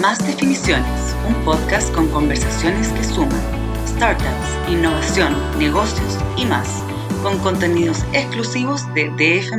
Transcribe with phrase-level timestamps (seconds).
[0.00, 3.38] Más Definiciones, un podcast con conversaciones que suman
[3.86, 6.82] startups, innovación, negocios y más,
[7.22, 9.52] con contenidos exclusivos de DF.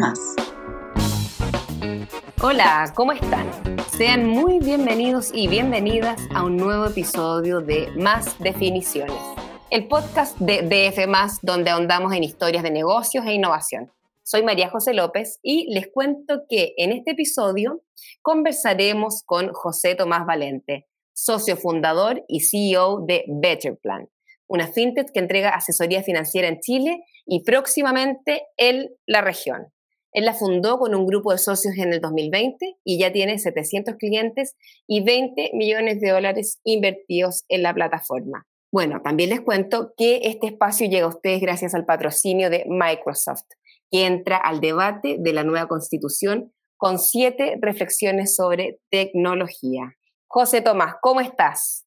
[2.41, 3.47] Hola, ¿cómo están?
[3.95, 9.21] Sean muy bienvenidos y bienvenidas a un nuevo episodio de Más Definiciones,
[9.69, 13.91] el podcast de DF, donde ahondamos en historias de negocios e innovación.
[14.25, 17.83] Soy María José López y les cuento que en este episodio
[18.21, 24.07] conversaremos con José Tomás Valente, socio fundador y CEO de Betterplan,
[24.47, 29.73] una fintech que entrega asesoría financiera en Chile y próximamente en la región.
[30.13, 33.95] Él la fundó con un grupo de socios en el 2020 y ya tiene 700
[33.95, 34.55] clientes
[34.87, 38.47] y 20 millones de dólares invertidos en la plataforma.
[38.71, 43.47] Bueno, también les cuento que este espacio llega a ustedes gracias al patrocinio de Microsoft
[43.93, 49.93] que entra al debate de la nueva constitución con siete reflexiones sobre tecnología.
[50.25, 51.85] José Tomás, ¿cómo estás?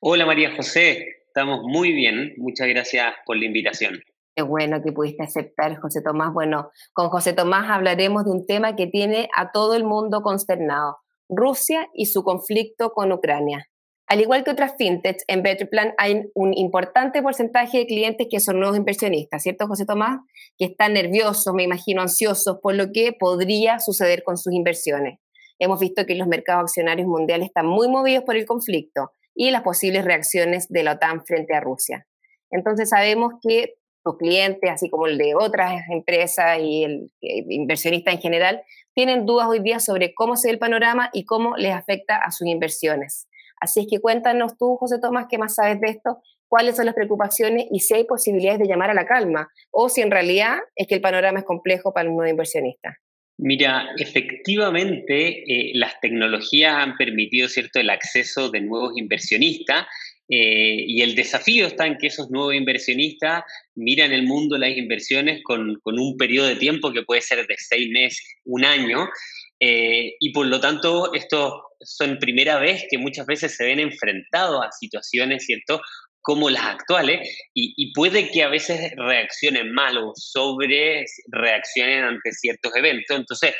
[0.00, 2.32] Hola María José, estamos muy bien.
[2.38, 4.00] Muchas gracias por la invitación.
[4.34, 6.32] Qué bueno que pudiste aceptar, José Tomás.
[6.32, 11.00] Bueno, con José Tomás hablaremos de un tema que tiene a todo el mundo consternado,
[11.28, 13.68] Rusia y su conflicto con Ucrania.
[14.06, 18.58] Al igual que otras fintechs, en Betterplan hay un importante porcentaje de clientes que son
[18.58, 20.20] nuevos inversionistas, ¿cierto, José Tomás?
[20.58, 25.18] Que están nerviosos, me imagino, ansiosos por lo que podría suceder con sus inversiones.
[25.58, 29.62] Hemos visto que los mercados accionarios mundiales están muy movidos por el conflicto y las
[29.62, 32.06] posibles reacciones de la OTAN frente a Rusia.
[32.50, 38.18] Entonces sabemos que sus clientes, así como el de otras empresas y el, inversionista en
[38.18, 38.62] general,
[38.94, 42.30] tienen dudas hoy día sobre cómo se ve el panorama y cómo les afecta a
[42.30, 43.28] sus inversiones.
[43.62, 46.96] Así es que cuéntanos tú, José Tomás, qué más sabes de esto, cuáles son las
[46.96, 50.88] preocupaciones y si hay posibilidades de llamar a la calma o si en realidad es
[50.88, 52.98] que el panorama es complejo para un nuevo inversionista.
[53.38, 59.86] Mira, efectivamente eh, las tecnologías han permitido cierto el acceso de nuevos inversionistas
[60.28, 63.44] eh, y el desafío está en que esos nuevos inversionistas
[63.76, 67.54] miran el mundo las inversiones con, con un periodo de tiempo que puede ser de
[67.58, 69.08] seis meses, un año,
[69.64, 74.64] eh, y por lo tanto, esto son primera vez que muchas veces se ven enfrentados
[74.64, 75.80] a situaciones, ¿cierto?
[76.24, 82.74] como las actuales, y, puede que a veces reaccionen mal o sobre reaccionen ante ciertos
[82.76, 83.16] eventos.
[83.16, 83.56] Entonces,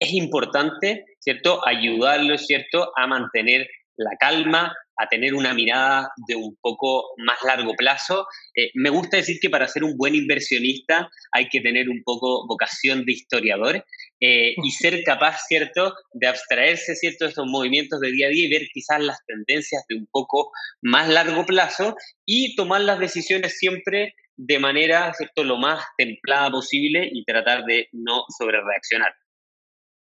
[0.00, 3.68] es importante, ¿cierto?, ayudarlos, ¿cierto?, a mantener
[3.98, 8.26] la calma, a tener una mirada de un poco más largo plazo.
[8.54, 12.46] Eh, me gusta decir que para ser un buen inversionista hay que tener un poco
[12.46, 13.84] vocación de historiador
[14.20, 18.46] eh, y ser capaz, ¿cierto?, de abstraerse, ¿cierto?, de estos movimientos de día a día
[18.46, 20.50] y ver quizás las tendencias de un poco
[20.82, 27.08] más largo plazo y tomar las decisiones siempre de manera, ¿cierto?, lo más templada posible
[27.12, 29.14] y tratar de no sobrereaccionar.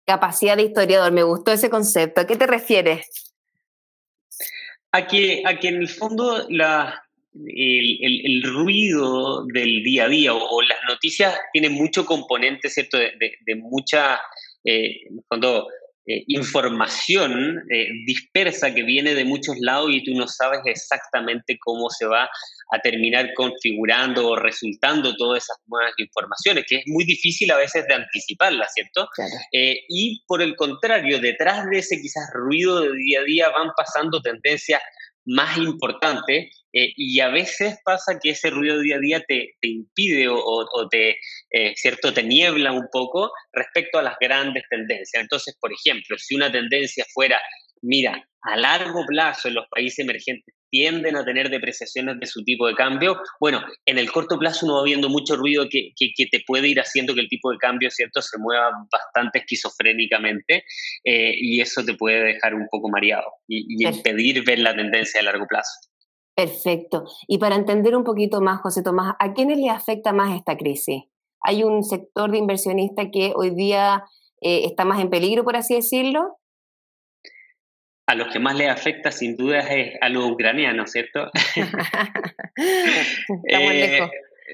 [0.05, 2.21] Capacidad de historiador, me gustó ese concepto.
[2.21, 3.33] ¿A qué te refieres?
[4.91, 7.03] A que, a que en el fondo la,
[7.33, 12.97] el, ruido del día a día o, las noticias tienen mucho componente, ¿cierto?
[12.97, 14.19] De, de, mucha,
[14.63, 15.67] eh, el fondo,
[16.07, 21.91] eh, información eh, dispersa que viene de muchos lados y tú no sabes exactamente cómo
[21.91, 22.27] se va
[22.71, 27.85] a terminar configurando o resultando todas esas nuevas informaciones, que es muy difícil a veces
[27.87, 29.07] de anticiparlas, ¿cierto?
[29.51, 33.69] Eh, y por el contrario, detrás de ese quizás ruido de día a día van
[33.77, 34.81] pasando tendencias
[35.25, 39.67] más importantes eh, y a veces pasa que ese ruido día a día te, te
[39.67, 41.17] impide o, o te,
[41.51, 42.13] eh, ¿cierto?
[42.13, 45.21] te niebla un poco respecto a las grandes tendencias.
[45.21, 47.39] Entonces, por ejemplo, si una tendencia fuera,
[47.81, 52.65] mira, a largo plazo en los países emergentes tienden a tener depreciaciones de su tipo
[52.65, 56.41] de cambio, bueno, en el corto plazo uno va viendo mucho ruido que, que, te
[56.47, 60.63] puede ir haciendo que el tipo de cambio, ¿cierto?, se mueva bastante esquizofrénicamente
[61.03, 65.23] eh, y eso te puede dejar un poco mareado y, impedir ver la tendencia a
[65.23, 65.71] largo plazo.
[66.33, 67.03] Perfecto.
[67.27, 71.03] Y para entender un poquito más, José Tomás, ¿a quiénes le afecta más esta crisis?
[71.41, 74.05] ¿Hay un sector de inversionistas que hoy día
[74.39, 76.37] eh, está más en peligro, por así decirlo?
[78.11, 81.31] A los que más les afecta sin duda es a los ucranianos, ¿cierto?
[83.47, 84.01] eh,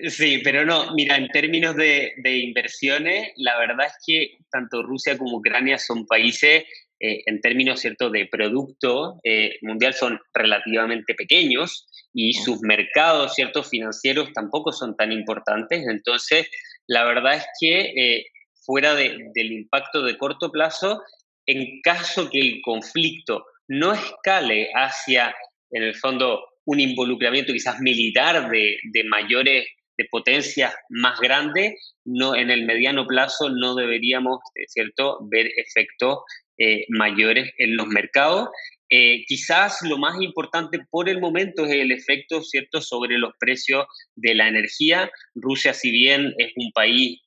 [0.09, 5.37] sí, pero no, mira, en términos de, inversiones, la verdad es que tanto Rusia como
[5.37, 6.65] Ucrania son países,
[6.99, 13.63] eh, en términos, ¿cierto?, de producto eh, mundial son relativamente pequeños y sus mercados, ¿cierto?,
[13.63, 15.83] financieros tampoco son tan importantes.
[15.87, 16.47] Entonces,
[16.85, 18.25] la verdad es que eh,
[18.67, 21.01] fuera del impacto de corto plazo,
[21.47, 25.33] en caso que el conflicto no escale hacia,
[25.71, 29.65] en el fondo, un involucramiento quizás militar de, mayores,
[29.97, 36.19] de potencias más grandes, no, en el mediano plazo no deberíamos, ¿cierto?, ver efectos
[36.57, 38.49] eh, mayores en los mercados.
[38.89, 43.85] Eh, quizás lo más importante por el momento es el efecto, ¿cierto?, sobre los precios
[44.15, 45.09] de la energía.
[45.35, 47.21] Rusia, si bien es un país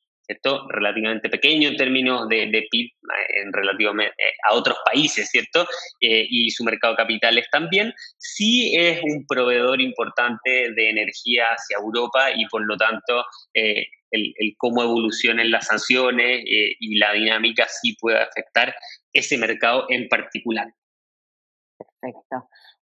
[0.68, 5.66] relativamente pequeño en términos de, PIB eh, en relativamente eh, a otros países, ¿cierto?
[6.00, 12.30] y su mercado de capitales también, sí es un proveedor importante de energía hacia Europa
[12.34, 13.24] y por lo tanto
[13.54, 18.74] el, el, cómo evolucionen las sanciones y la dinámica sí puede afectar
[19.12, 20.68] ese mercado en particular.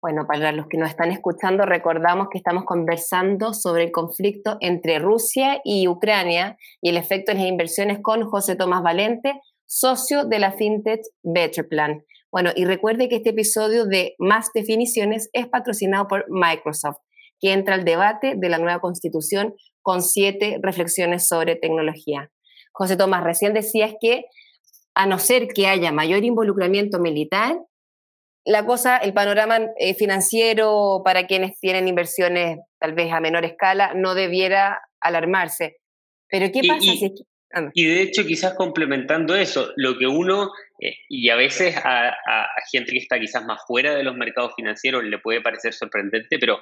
[0.00, 4.98] Bueno, para los que nos están escuchando, recordamos que estamos conversando sobre el conflicto entre
[4.98, 10.38] Rusia y Ucrania y el efecto en las inversiones con José Tomás Valente, socio de
[10.38, 12.04] la FinTech Better Plan.
[12.30, 16.98] Bueno, y recuerde que este episodio de Más Definiciones es patrocinado por Microsoft,
[17.40, 22.30] que entra al debate de la nueva constitución con siete reflexiones sobre tecnología.
[22.72, 24.26] José Tomás, recién decías que
[24.94, 27.58] a no ser que haya mayor involucramiento militar,
[28.46, 33.92] la cosa, el panorama eh, financiero para quienes tienen inversiones tal vez a menor escala
[33.94, 35.78] no debiera alarmarse.
[36.28, 37.12] Pero ¿qué pasa y, si
[37.52, 42.14] ah, Y de hecho, quizás complementando eso, lo que uno, eh, y a veces a,
[42.70, 46.60] gente que está quizás más fuera de los mercados financieros le puede parecer sorprendente, pero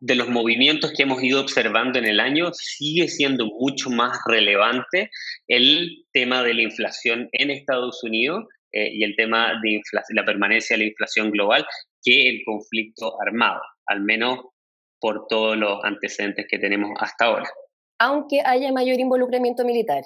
[0.00, 5.10] de los movimientos que hemos ido observando en el año, sigue siendo mucho más relevante
[5.48, 9.80] el tema de la inflación en Estados Unidos eh, y el tema de
[10.14, 11.66] la permanencia de la inflación global
[12.02, 14.40] que el conflicto armado, al menos
[14.98, 17.50] por todos los antecedentes que tenemos hasta ahora.
[17.98, 20.04] Aunque haya mayor involucramiento militar.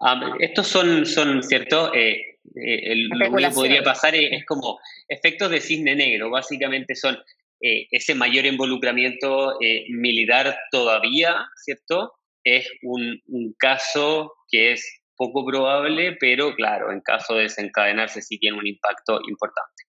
[0.00, 1.92] Ah, estos son, son ¿cierto?
[1.94, 7.18] Eh, eh, lo que podría pasar es, como efectos de cisne negro, básicamente son
[7.64, 9.56] ese mayor involucramiento
[9.90, 12.12] militar todavía, ¿cierto?
[12.42, 18.38] Es un, un caso que es poco probable, pero claro, en caso de desencadenarse sí
[18.38, 19.84] tiene un impacto importante.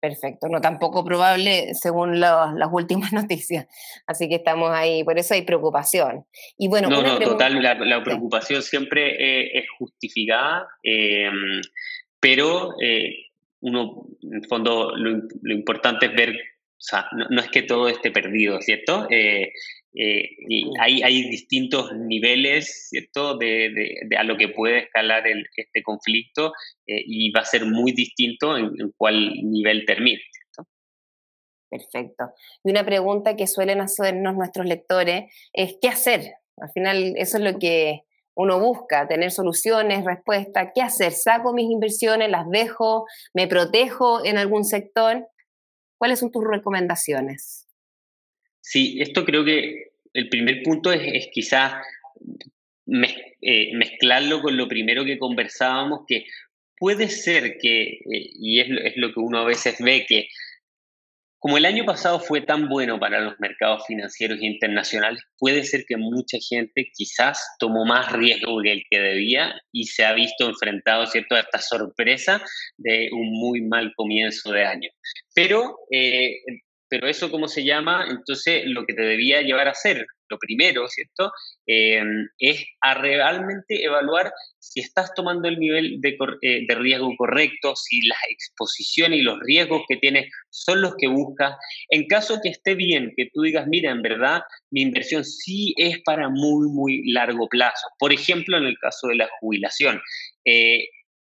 [0.00, 3.66] Perfecto, no tan poco probable según las últimas noticias.
[4.06, 6.26] Así que estamos ahí, por eso hay preocupación.
[6.58, 11.60] Y bueno, no, no, total, la, preocupación siempre eh, es justificada, em,
[12.20, 13.26] pero eh,
[13.60, 18.10] uno, en el fondo, lo, importante es ver, o sea, no, es que todo esté
[18.10, 19.06] perdido, ¿cierto?
[19.10, 19.52] Eh,
[19.98, 25.46] eh, y hay, hay, distintos niveles, ¿cierto?, de, de, a lo que puede escalar el,
[25.56, 26.52] este conflicto
[26.86, 30.20] eh, y va a ser muy distinto en, cuál nivel termine.
[30.30, 30.70] ¿cierto?
[31.70, 32.24] Perfecto.
[32.62, 36.34] Y una pregunta que suelen hacernos nuestros lectores es, ¿qué hacer?
[36.58, 38.02] Al final eso es lo que
[38.34, 40.72] uno busca, tener soluciones, respuestas.
[40.74, 41.12] ¿Qué hacer?
[41.12, 42.30] ¿Saco mis inversiones?
[42.30, 43.06] ¿Las dejo?
[43.32, 45.26] ¿Me protejo en algún sector?
[45.98, 47.65] ¿Cuáles son tus recomendaciones?
[48.68, 51.74] Sí, esto creo que el primer punto es, es quizás
[53.40, 56.24] eh, mezclarlo con lo primero que conversábamos, que
[56.76, 60.26] puede ser que, eh, y es, es lo que uno a veces ve, que
[61.38, 65.96] como el año pasado fue tan bueno para los mercados financieros internacionales, puede ser que
[65.96, 71.06] mucha gente quizás tomó más riesgo que el que debía y se ha visto enfrentado
[71.06, 71.36] ¿cierto?
[71.36, 72.42] a esta sorpresa
[72.78, 74.90] de un muy mal comienzo de año.
[75.36, 76.40] Pero eh,
[76.88, 78.06] pero eso, ¿cómo se llama?
[78.08, 81.32] Entonces, lo que te debía llevar a hacer, lo primero, ¿cierto?
[81.66, 87.74] Em, es a realmente evaluar si estás tomando el nivel de, eh, de, riesgo correcto,
[87.76, 91.56] si las exposiciones y los riesgos que tienes son los que buscas.
[91.90, 96.00] En caso que esté bien, que tú digas, mira, en verdad, mi inversión sí es
[96.02, 97.86] para muy, muy largo plazo.
[97.98, 100.00] Por ejemplo, en el caso de la jubilación,
[100.44, 100.88] eh,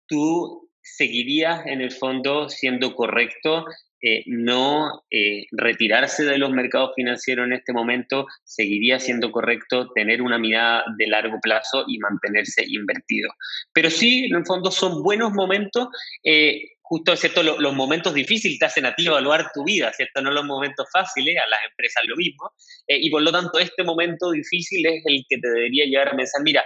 [0.08, 3.66] tú seguirías en el fondo siendo correcto
[4.02, 10.22] eh, no eh, retirarse de los mercados financieros en este momento, seguiría siendo correcto tener
[10.22, 13.30] una mirada de largo plazo y mantenerse invertido.
[13.74, 15.90] Pero sí, en el fondo son buenos momentos.
[16.24, 17.44] Eh, justo, ¿cierto?
[17.44, 20.22] Los, momentos difíciles te hacen a ti evaluar tu vida, ¿cierto?
[20.22, 22.52] No los momentos fáciles, a las empresas lo mismo.
[22.88, 26.42] y por lo tanto, este momento difícil es el que te debería llevar a pensar,
[26.44, 26.64] mira,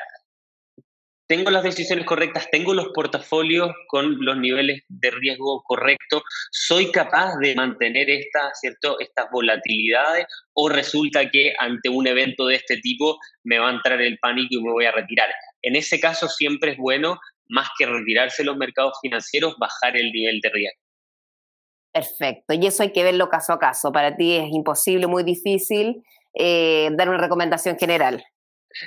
[1.28, 7.36] tengo las decisiones correctas, tengo los portafolios con los niveles de riesgo correctos, soy capaz
[7.40, 9.00] de mantener esta, ¿cierto?
[9.00, 14.02] estas volatilidades o resulta que ante un evento de este tipo me va a entrar
[14.02, 15.30] el pánico y me voy a retirar.
[15.62, 17.18] En ese caso siempre es bueno,
[17.50, 20.82] más que retirarse los mercados financieros, bajar el nivel de riesgo.
[21.92, 23.92] Perfecto, y eso hay que verlo caso a caso.
[23.92, 26.04] Para ti es imposible, muy difícil
[26.34, 28.24] eh, dar una recomendación general.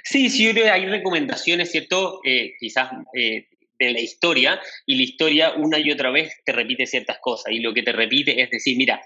[0.04, 2.20] Sí, sí, hay recomendaciones, ¿cierto?
[2.24, 6.86] Eh, quizás eh, de la historia, y la historia una y otra vez te repite
[6.86, 9.00] ciertas cosas, y lo que te repite es decir, mira,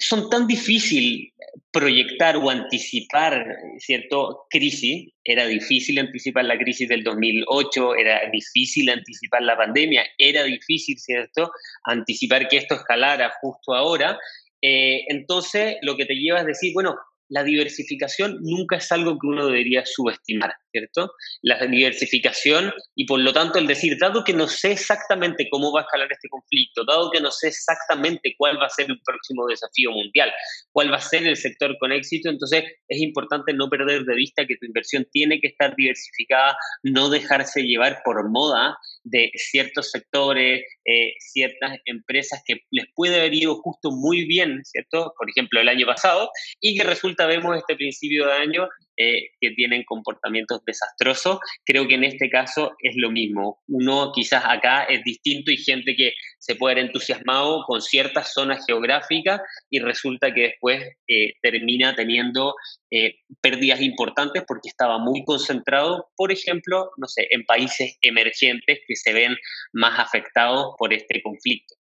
[0.00, 1.32] son tan difícil
[1.70, 3.46] proyectar o anticipar,
[3.78, 4.46] ¿cierto?
[4.48, 5.12] Crisis.
[5.22, 11.52] Era difícil anticipar la crisis del 2008, era difícil anticipar la pandemia, era difícil, ¿cierto?
[11.84, 14.18] Anticipar que esto escalara justo ahora.
[14.62, 16.96] Eh, entonces, lo que te lleva es decir, bueno,
[17.30, 21.12] la diversificación nunca es algo que uno debería subestimar, ¿cierto?
[21.42, 25.80] La diversificación y por lo tanto el decir, dado que no sé exactamente cómo va
[25.80, 29.46] a escalar este conflicto, dado que no sé exactamente cuál va a ser el próximo
[29.46, 30.32] desafío mundial,
[30.72, 34.46] cuál va a ser el sector con éxito, entonces es importante no perder de vista
[34.46, 40.62] que tu inversión tiene que estar diversificada, no dejarse llevar por moda de ciertos sectores,
[40.84, 45.12] eh, ciertas empresas que les puede haber ido justo muy bien, ¿cierto?
[45.16, 48.68] Por ejemplo, el año pasado, y que resulta, vemos este principio de año,
[49.02, 51.38] eh, que tienen comportamientos desastrosos.
[51.64, 53.62] Creo que en este caso es lo mismo.
[53.66, 58.62] Uno quizás acá es distinto y gente que se puede haber entusiasmado con ciertas zonas
[58.66, 59.40] geográficas
[59.70, 62.54] y resulta que después eh, termina teniendo
[62.90, 68.96] eh, pérdidas importantes porque estaba muy concentrado, por ejemplo, no sé, en países emergentes que
[68.96, 69.34] se ven
[69.72, 71.74] más afectados por este conflicto.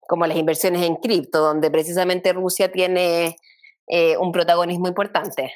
[0.00, 3.36] Como las inversiones en cripto, donde precisamente Rusia tiene
[4.18, 5.52] un protagonismo importante.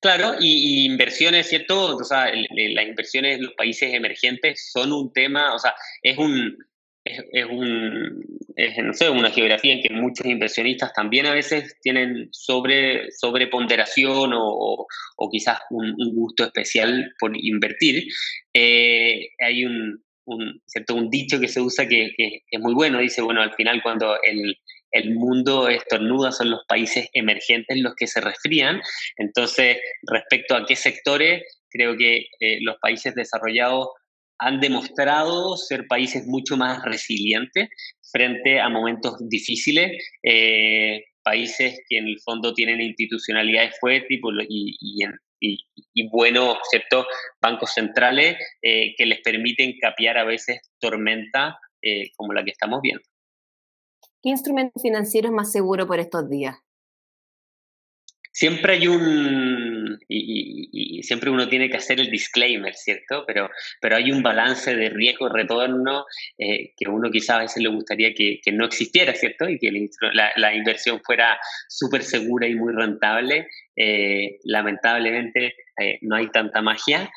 [0.00, 1.96] Claro, y, inversiones, ¿cierto?
[1.96, 6.56] O sea, las inversiones en los países emergentes son un tema, o sea, es un,
[7.04, 8.24] es, un,
[8.82, 14.86] no sé, una geografía en que muchos inversionistas también a veces tienen sobre, sobreponderación o,
[15.16, 18.04] o, quizás un, gusto especial por invertir.
[18.54, 20.02] Eh, hay un,
[20.66, 20.94] ¿cierto?
[20.94, 24.56] un dicho que se usa que, es muy bueno, dice, bueno, al final cuando el,
[24.94, 28.80] el mundo estornuda, son los países emergentes los que se resfrían.
[29.16, 33.88] Entonces, respecto a qué sectores, creo que eh, los países desarrollados
[34.38, 37.68] han demostrado ser países mucho más resilientes
[38.12, 44.08] frente a momentos difíciles, eh, países que en el fondo tienen institucionalidades fuertes
[44.48, 44.76] y,
[45.40, 47.04] y, buenos ¿cierto?
[47.40, 51.58] bancos centrales eh, que les permiten capear a veces tormenta
[52.16, 53.04] como la que estamos viendo.
[54.24, 56.56] ¿Qué instrumento financiero es más seguro por estos días?
[58.32, 63.24] Siempre hay un, y, siempre uno tiene que hacer el disclaimer, ¿cierto?
[63.26, 63.50] Pero,
[63.82, 66.06] pero hay un balance de riesgo-retorno
[66.38, 69.46] eh, que uno quizás a veces le gustaría que, no existiera, ¿cierto?
[69.46, 69.70] Y que
[70.14, 71.38] la, inversión fuera
[71.68, 73.46] súper segura y muy rentable.
[73.76, 77.10] Eh, lamentablemente eh, no hay tanta magia.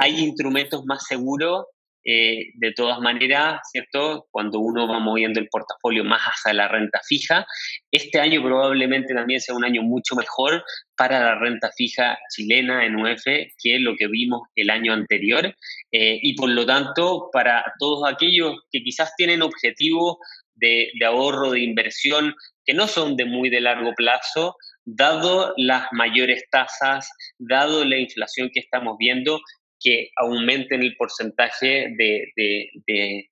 [0.00, 1.66] hay instrumentos más seguros
[2.04, 4.26] eh, de todas maneras, ¿cierto?
[4.30, 7.46] Cuando uno va moviendo el portafolio más hacia la renta fija,
[7.90, 10.64] este año probablemente también sea un año mucho mejor
[10.96, 15.46] para la renta fija chilena en UF que lo que vimos el año anterior
[15.92, 20.16] eh, y por lo tanto para todos aquellos que quizás tienen objetivos
[20.54, 25.86] de, de ahorro, de inversión que no son de muy de largo plazo, dado las
[25.92, 29.40] mayores tasas, dado la inflación que estamos viendo,
[29.82, 33.28] que aumenten el porcentaje de,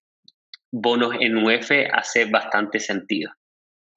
[0.73, 3.31] bonos en UF hace bastante sentido.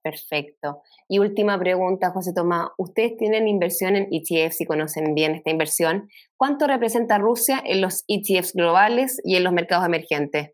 [0.03, 0.81] Perfecto.
[1.07, 2.69] Y última pregunta, José Tomás.
[2.77, 6.09] Ustedes tienen inversión en ETFs y conocen bien esta inversión.
[6.35, 10.51] ¿Cuánto representa Rusia en los ETFs globales y en los mercados emergentes?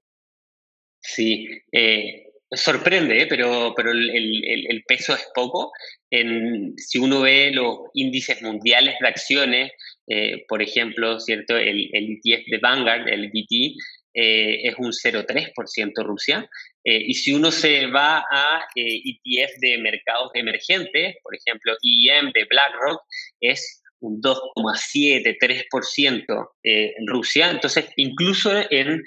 [1.01, 3.27] Sí, eh, sorprende, ¿eh?
[3.27, 5.71] pero, pero el, peso es poco.
[6.11, 9.71] En, si uno ve los índices mundiales de acciones,
[10.09, 11.55] eh, por ejemplo, ¿cierto?
[11.55, 13.75] El, ETF de Vanguard, el VT,
[14.15, 16.49] eh, es un 0,3% Rusia.
[16.83, 22.45] Eh, y si uno se va a ETF de mercados emergentes, por ejemplo, IEM de
[22.49, 23.01] BlackRock,
[23.39, 27.49] es un 2,7, 3% en Rusia.
[27.49, 29.03] Entonces, incluso en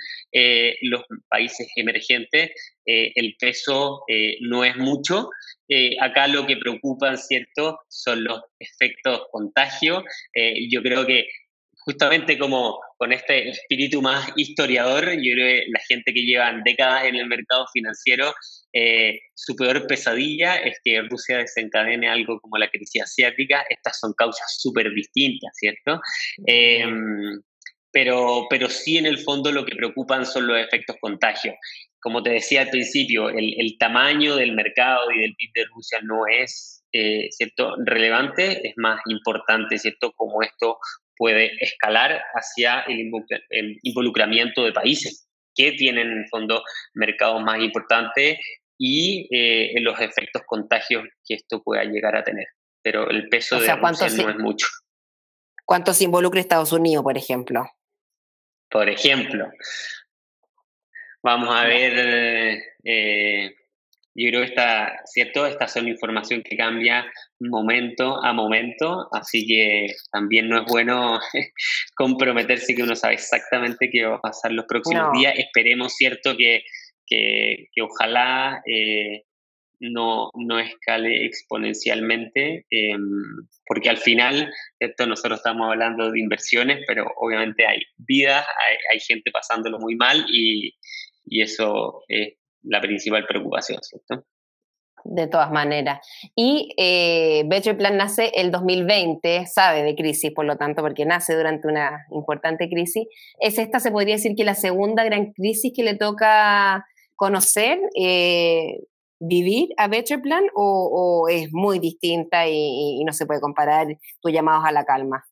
[0.83, 2.51] los países emergentes,
[2.85, 4.05] el peso
[4.41, 5.29] no es mucho.
[5.75, 10.05] Eh, acá lo que preocupan, ¿cierto?, son los efectos contagio.
[10.35, 11.27] Eh, yo creo que
[11.85, 17.05] justamente como con este espíritu más historiador, yo creo que la gente que lleva décadas
[17.05, 18.33] en el mercado financiero,
[18.73, 23.65] eh, su peor pesadilla es que Rusia desencadene algo como la crisis asiática.
[23.69, 26.01] Estas son causas súper distintas, ¿cierto?
[26.47, 27.41] Em,
[27.91, 31.55] pero, pero sí en el fondo lo que preocupan son los efectos contagio
[32.03, 36.27] como te decía al principio, el, tamaño del mercado y del PIB de Rusia no
[36.27, 37.77] es eh, ¿cierto?
[37.87, 40.13] relevante, es más importante ¿cierto?
[40.17, 40.79] cómo esto
[41.23, 46.65] puede escalar hacia el, involucramiento de países que tienen en el fondo
[46.95, 48.41] mercados más importantes
[48.77, 52.49] y eh, los efectos contagios que esto pueda llegar a tener.
[52.83, 54.67] Pero el peso de Rusia no es mucho.
[55.65, 57.71] ¿Cuánto se involucra Estados Unidos, por ejemplo?
[58.69, 59.49] Por ejemplo,
[61.23, 63.55] Vamos a ver, eh,
[64.15, 65.47] yo creo que está, ¿cierto?
[65.47, 71.19] Esta son información que cambia momento a momento, así que también no es bueno
[71.97, 75.35] comprometerse que uno sabe exactamente qué va a pasar los próximos días.
[75.37, 76.37] Esperemos, ¿cierto?
[76.37, 76.63] Que,
[77.07, 79.25] que, ojalá eh,
[79.81, 87.07] no, no escale exponencialmente, em, porque al final, esto nosotros estamos hablando de inversiones, pero
[87.17, 90.75] obviamente hay vidas, hay, hay gente pasándolo muy mal y,
[91.25, 94.25] y eso es la principal preocupación, ¿cierto?
[95.05, 96.07] De todas maneras.
[96.37, 101.35] Y eh, Better Plan nace el 2020, sabe de crisis, por lo tanto, porque nace
[101.35, 103.09] durante una importante crisis.
[103.41, 108.79] ¿Es esta, se podría decir, que la segunda gran crisis que le toca conocer, eh,
[109.19, 113.89] vivir a Better Plan, o, es muy distinta y, no se puede comparar
[114.21, 115.25] tus llamados a la calma?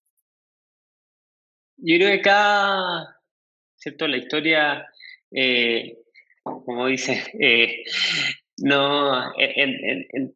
[1.77, 3.17] Yo creo que acá,
[3.77, 4.09] ¿cierto?
[4.09, 4.87] La historia
[5.31, 6.00] eh,
[6.65, 7.83] como dice, eh,
[8.59, 9.33] no,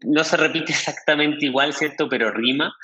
[0.03, 2.09] no se repite exactamente igual, ¿cierto?
[2.09, 2.75] Pero rima.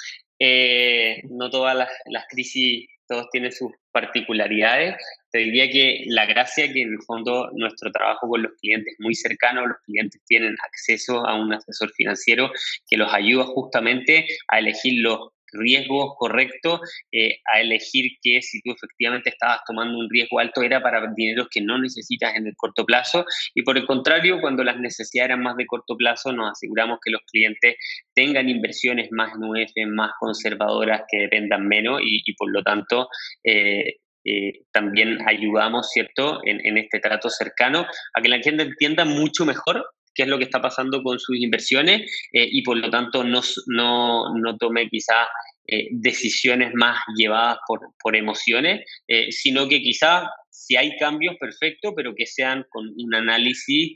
[0.43, 4.97] Eh, no todas las, las, crisis, todos tienen sus particularidades.
[5.31, 9.15] Te diría que la gracia que en el fondo nuestro trabajo con los clientes muy
[9.15, 12.51] cercano, los clientes tienen acceso a un asesor financiero
[12.89, 16.81] que los ayuda justamente a elegir los riesgo correcto
[17.13, 21.49] eh, a elegir que si tú efectivamente estabas tomando un riesgo alto era para dineros
[21.51, 25.43] que no necesitas en el corto plazo y por el contrario, cuando las necesidades eran
[25.43, 27.77] más de corto plazo, nos aseguramos que los clientes
[28.15, 33.09] tengan inversiones más en UF, más conservadoras, que dependan menos y, por lo tanto
[33.45, 39.05] eh, eh, también ayudamos, ¿cierto?, en, en, este trato cercano a que la gente entienda
[39.05, 42.03] mucho mejor qué es lo que está pasando con sus inversiones
[42.33, 45.29] eh, y por lo tanto no, no, no tome quizás
[45.67, 51.95] eh, decisiones más llevadas por, por emociones, eh, sino que quizás si hay cambios, perfecto,
[51.95, 53.95] pero que sean con un análisis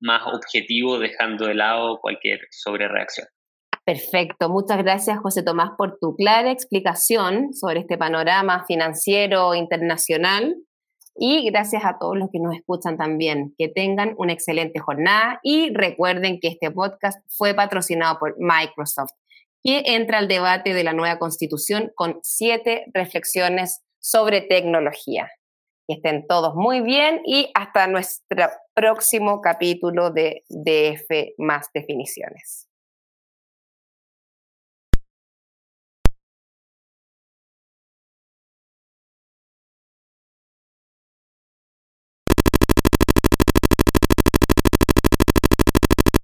[0.00, 3.26] más objetivo, dejando de lado cualquier sobrereacción.
[3.84, 10.54] Perfecto, muchas gracias José Tomás por tu clara explicación sobre este panorama financiero internacional
[11.16, 13.54] y gracias a todos los que nos escuchan también.
[13.56, 19.12] Que tengan una excelente jornada y recuerden que este podcast fue patrocinado por Microsoft,
[19.62, 25.30] que entra al debate de la nueva constitución con siete reflexiones sobre tecnología.
[25.86, 32.68] Que estén todos muy bien y hasta nuestro próximo capítulo de DF más definiciones.